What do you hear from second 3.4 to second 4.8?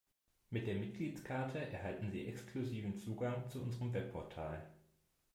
zu unserem Webportal.